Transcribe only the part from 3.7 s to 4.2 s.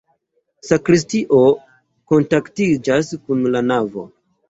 navo.